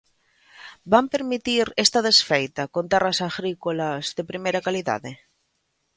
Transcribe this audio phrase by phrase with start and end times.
[0.91, 5.11] ¿Van permitir esta desfeita con terras agrícolas de primeira calidade?